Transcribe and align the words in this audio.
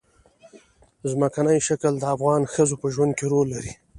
ځمکنی 1.11 1.57
شکل 1.67 1.93
د 1.99 2.03
افغان 2.15 2.41
ښځو 2.53 2.75
په 2.81 2.87
ژوند 2.93 3.11
کې 3.17 3.25
رول 3.31 3.47
لري. 3.55 3.73